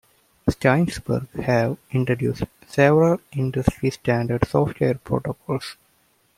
Steinberg 0.49 1.29
have 1.41 1.77
introduced 1.91 2.45
several 2.65 3.19
industry-standard 3.33 4.47
software 4.47 4.95
protocols. 4.95 5.75